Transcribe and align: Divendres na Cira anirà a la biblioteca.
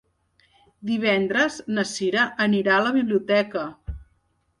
Divendres 0.91 1.57
na 1.79 1.83
Cira 1.89 2.23
anirà 2.47 2.73
a 2.79 2.87
la 2.87 2.95
biblioteca. 2.97 3.67